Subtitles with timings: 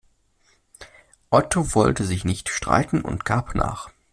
[1.29, 3.91] Otto wollte sich nicht streiten und gab nach.